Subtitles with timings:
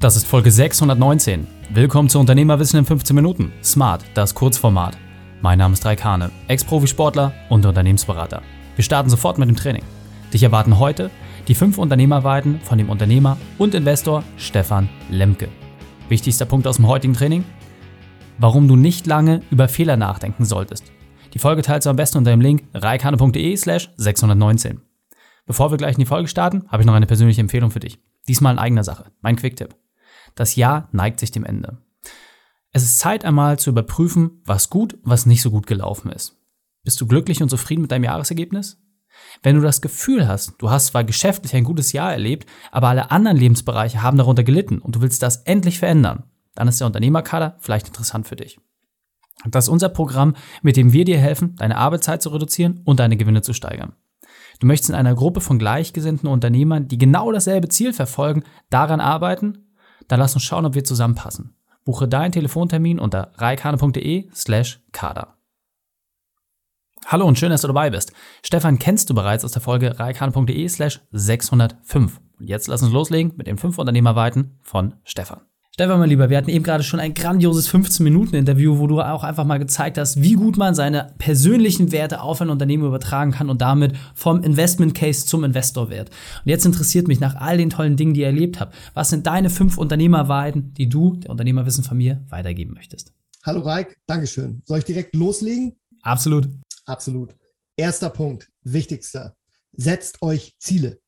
[0.00, 1.46] Das ist Folge 619.
[1.70, 3.52] Willkommen zu Unternehmerwissen in 15 Minuten.
[3.62, 4.98] Smart, das Kurzformat.
[5.40, 8.42] Mein Name ist Raikane, Ex-Profisportler und Unternehmensberater.
[8.76, 9.82] Wir starten sofort mit dem Training.
[10.32, 11.10] Dich erwarten heute
[11.48, 15.48] die fünf Unternehmerweiten von dem Unternehmer und Investor Stefan Lemke.
[16.08, 17.44] Wichtigster Punkt aus dem heutigen Training?
[18.38, 20.92] Warum du nicht lange über Fehler nachdenken solltest.
[21.32, 24.82] Die Folge teilst du am besten unter dem Link reikane.de slash 619.
[25.46, 27.98] Bevor wir gleich in die Folge starten, habe ich noch eine persönliche Empfehlung für dich.
[28.28, 29.06] Diesmal in eigener Sache.
[29.20, 29.74] Mein Quick-Tipp.
[30.34, 31.78] Das Jahr neigt sich dem Ende.
[32.72, 36.36] Es ist Zeit einmal zu überprüfen, was gut, was nicht so gut gelaufen ist.
[36.82, 38.78] Bist du glücklich und zufrieden mit deinem Jahresergebnis?
[39.42, 43.12] Wenn du das Gefühl hast, du hast zwar geschäftlich ein gutes Jahr erlebt, aber alle
[43.12, 47.56] anderen Lebensbereiche haben darunter gelitten und du willst das endlich verändern, dann ist der Unternehmerkader
[47.60, 48.58] vielleicht interessant für dich.
[49.46, 53.16] Das ist unser Programm, mit dem wir dir helfen, deine Arbeitszeit zu reduzieren und deine
[53.16, 53.94] Gewinne zu steigern.
[54.60, 59.73] Du möchtest in einer Gruppe von gleichgesinnten Unternehmern, die genau dasselbe Ziel verfolgen, daran arbeiten?
[60.08, 61.56] Dann lass uns schauen, ob wir zusammenpassen.
[61.84, 65.36] Buche deinen Telefontermin unter reikane.de slash kader.
[67.06, 68.12] Hallo und schön, dass du dabei bist.
[68.42, 72.20] Stefan kennst du bereits aus der Folge reikane.de slash 605.
[72.38, 75.42] Und jetzt lass uns loslegen mit den fünf Unternehmerweiten von Stefan.
[75.74, 79.44] Stefan, mein Lieber, wir hatten eben gerade schon ein grandioses 15-Minuten-Interview, wo du auch einfach
[79.44, 83.60] mal gezeigt hast, wie gut man seine persönlichen Werte auf ein Unternehmen übertragen kann und
[83.60, 86.10] damit vom Investment-Case zum Investor-Wert.
[86.10, 89.26] Und jetzt interessiert mich nach all den tollen Dingen, die ihr erlebt habt, was sind
[89.26, 93.12] deine fünf Unternehmerweiten, die du, der Unternehmerwissen von mir, weitergeben möchtest?
[93.42, 94.62] Hallo Reik, Dankeschön.
[94.66, 95.74] Soll ich direkt loslegen?
[96.02, 96.48] Absolut.
[96.86, 97.34] Absolut.
[97.76, 99.34] Erster Punkt, wichtigster.
[99.72, 101.00] Setzt euch Ziele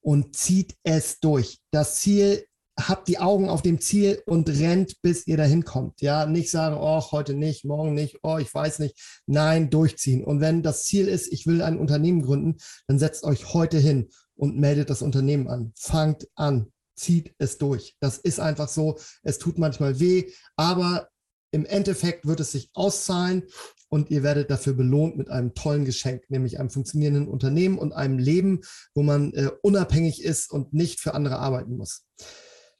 [0.00, 1.58] und zieht es durch.
[1.70, 2.46] Das Ziel
[2.78, 6.02] habt die Augen auf dem Ziel und rennt, bis ihr dahin kommt.
[6.02, 9.22] Ja, nicht sagen, oh, heute nicht, morgen nicht, oh, ich weiß nicht.
[9.26, 10.24] Nein, durchziehen.
[10.24, 14.10] Und wenn das Ziel ist, ich will ein Unternehmen gründen, dann setzt euch heute hin
[14.34, 15.72] und meldet das Unternehmen an.
[15.74, 17.96] Fangt an, zieht es durch.
[18.00, 18.98] Das ist einfach so.
[19.22, 21.08] Es tut manchmal weh, aber
[21.52, 23.44] im Endeffekt wird es sich auszahlen
[23.88, 28.18] und ihr werdet dafür belohnt mit einem tollen Geschenk, nämlich einem funktionierenden Unternehmen und einem
[28.18, 28.60] Leben,
[28.94, 32.04] wo man äh, unabhängig ist und nicht für andere arbeiten muss.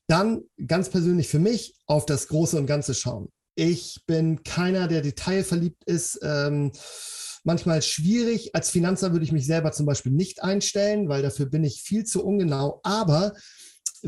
[0.08, 3.28] Dann ganz persönlich für mich auf das Große und Ganze schauen.
[3.54, 6.20] Ich bin keiner, der detailverliebt ist.
[6.22, 6.72] Ähm,
[7.46, 8.54] manchmal schwierig.
[8.54, 12.04] Als Finanzer würde ich mich selber zum Beispiel nicht einstellen, weil dafür bin ich viel
[12.04, 12.80] zu ungenau.
[12.82, 13.32] Aber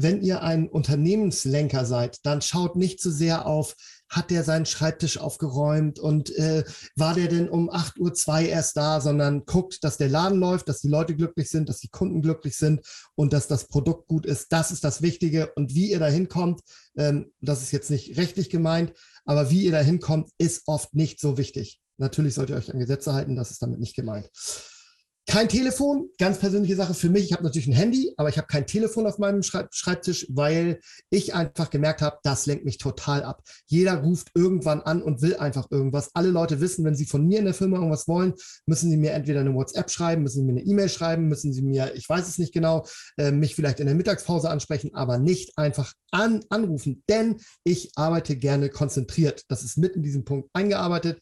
[0.02, 3.74] wenn ihr ein Unternehmenslenker seid, dann schaut nicht zu so sehr auf,
[4.08, 6.64] hat der seinen Schreibtisch aufgeräumt und äh,
[6.96, 10.80] war der denn um 8.02 Uhr erst da, sondern guckt, dass der Laden läuft, dass
[10.80, 12.80] die Leute glücklich sind, dass die Kunden glücklich sind
[13.16, 14.52] und dass das Produkt gut ist.
[14.52, 15.52] Das ist das Wichtige.
[15.56, 16.60] Und wie ihr da hinkommt,
[16.96, 18.92] ähm, das ist jetzt nicht rechtlich gemeint,
[19.24, 21.80] aber wie ihr da hinkommt, ist oft nicht so wichtig.
[21.98, 24.30] Natürlich sollt ihr euch an Gesetze halten, das ist damit nicht gemeint.
[25.28, 27.24] Kein Telefon, ganz persönliche Sache für mich.
[27.24, 30.80] Ich habe natürlich ein Handy, aber ich habe kein Telefon auf meinem Schreibtisch, weil
[31.10, 33.42] ich einfach gemerkt habe, das lenkt mich total ab.
[33.66, 36.08] Jeder ruft irgendwann an und will einfach irgendwas.
[36.14, 38.32] Alle Leute wissen, wenn sie von mir in der Firma irgendwas wollen,
[38.64, 41.60] müssen sie mir entweder eine WhatsApp schreiben, müssen sie mir eine E-Mail schreiben, müssen sie
[41.60, 42.86] mir, ich weiß es nicht genau,
[43.18, 48.34] äh, mich vielleicht in der Mittagspause ansprechen, aber nicht einfach an, anrufen, denn ich arbeite
[48.34, 49.42] gerne konzentriert.
[49.48, 51.20] Das ist mit in diesem Punkt eingearbeitet.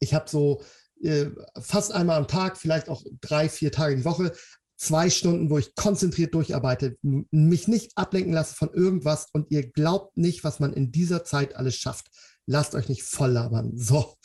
[0.00, 0.60] Ich habe so
[1.04, 4.32] äh, fast einmal am Tag, vielleicht auch drei, vier Tage die Woche,
[4.76, 10.16] zwei Stunden, wo ich konzentriert durcharbeite, mich nicht ablenken lasse von irgendwas und ihr glaubt
[10.16, 12.06] nicht, was man in dieser Zeit alles schafft.
[12.46, 13.72] Lasst euch nicht voll labern.
[13.74, 14.16] So,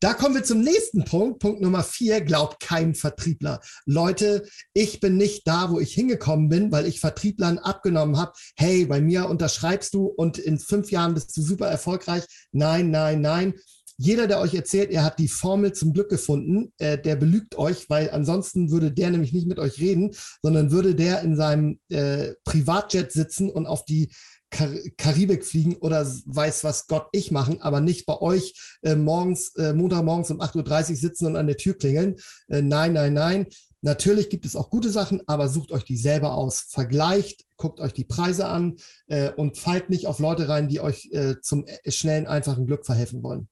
[0.00, 1.38] da kommen wir zum nächsten Punkt.
[1.38, 3.60] Punkt Nummer vier, glaubt kein Vertriebler.
[3.86, 8.32] Leute, ich bin nicht da, wo ich hingekommen bin, weil ich Vertrieblern abgenommen habe.
[8.56, 12.24] Hey, bei mir unterschreibst du und in fünf Jahren bist du super erfolgreich.
[12.50, 13.54] Nein, nein, nein
[14.00, 17.90] jeder, der euch erzählt, er hat die Formel zum Glück gefunden, äh, der belügt euch,
[17.90, 22.32] weil ansonsten würde der nämlich nicht mit euch reden, sondern würde der in seinem äh,
[22.44, 24.10] Privatjet sitzen und auf die
[24.48, 29.54] Kar Karibik fliegen oder weiß was Gott ich machen, aber nicht bei euch äh, morgens,
[29.56, 32.16] äh, Montagmorgens um 8.30 Uhr sitzen und an der Tür klingeln.
[32.48, 33.46] Äh, nein, nein, nein.
[33.82, 36.66] Natürlich gibt es auch gute Sachen, aber sucht euch die selber aus.
[36.70, 38.76] Vergleicht, guckt euch die Preise an
[39.08, 42.86] äh, und fallt nicht auf Leute rein, die euch äh, zum äh, schnellen, einfachen Glück
[42.86, 43.48] verhelfen wollen.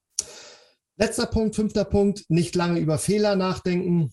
[0.98, 4.12] Letzter Punkt, fünfter Punkt, nicht lange über Fehler nachdenken.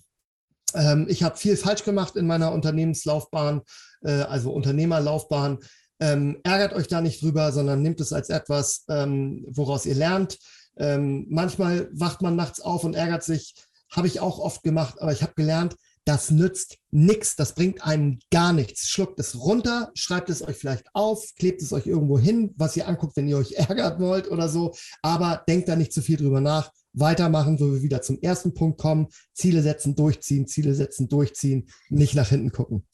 [0.75, 3.61] Ähm, ich habe viel falsch gemacht in meiner Unternehmenslaufbahn,
[4.03, 5.57] äh, also Unternehmerlaufbahn.
[5.99, 10.37] Ähm, ärgert euch da nicht drüber, sondern nehmt es als etwas, ähm, woraus ihr lernt.
[10.77, 13.55] Ähm, manchmal wacht man nachts auf und ärgert sich,
[13.89, 18.19] habe ich auch oft gemacht, aber ich habe gelernt, das nützt nichts, das bringt einem
[18.31, 18.87] gar nichts.
[18.87, 22.87] Schluckt es runter, schreibt es euch vielleicht auf, klebt es euch irgendwo hin, was ihr
[22.87, 24.73] anguckt, wenn ihr euch ärgert wollt oder so.
[25.01, 26.71] Aber denkt da nicht zu viel drüber nach.
[26.93, 29.07] Weitermachen, wo wir wieder zum ersten Punkt kommen.
[29.33, 32.85] Ziele setzen, durchziehen, Ziele setzen, durchziehen, nicht nach hinten gucken.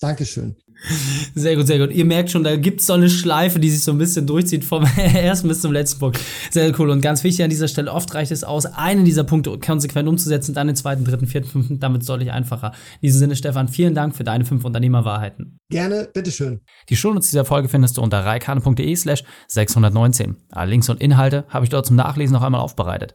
[0.00, 0.56] Dankeschön.
[1.34, 1.94] Sehr gut, sehr gut.
[1.94, 4.64] Ihr merkt schon, da gibt es so eine Schleife, die sich so ein bisschen durchzieht
[4.64, 6.18] vom ersten bis zum letzten Punkt.
[6.50, 6.90] Sehr cool.
[6.90, 10.54] Und ganz wichtig an dieser Stelle, oft reicht es aus, einen dieser Punkte konsequent umzusetzen,
[10.54, 12.72] dann den zweiten, dritten, vierten, fünften, damit ist deutlich einfacher.
[13.00, 15.58] In diesem Sinne, Stefan, vielen Dank für deine fünf Unternehmerwahrheiten.
[15.70, 16.60] Gerne, bitteschön.
[16.90, 20.36] Die Shownotes dieser Folge findest du unter reikane.de slash 619.
[20.50, 23.14] Alle Links und Inhalte habe ich dort zum Nachlesen noch einmal aufbereitet.